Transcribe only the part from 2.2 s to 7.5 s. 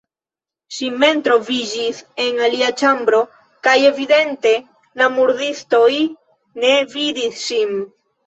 en alia ĉambro kaj evidente la murdistoj ne vidis